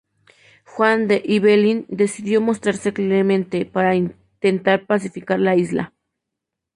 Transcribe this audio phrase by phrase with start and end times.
[0.65, 5.93] Juan de Ibelín decidió mostrarse clemente para intentar pacificar la isla.